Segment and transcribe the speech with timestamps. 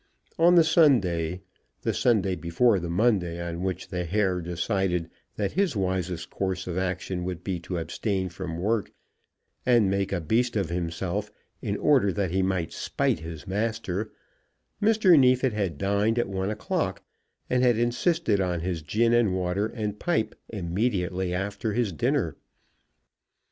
[0.39, 1.41] On the Sunday,
[1.83, 6.75] the Sunday before the Monday on which the Herr decided that his wisest course of
[6.75, 8.91] action would be to abstain from work
[9.63, 14.11] and make a beast of himself, in order that he might spite his master,
[14.81, 15.19] Mr.
[15.19, 17.03] Neefit had dined at one o'clock,
[17.47, 22.35] and had insisted on his gin and water and pipe immediately after his dinner.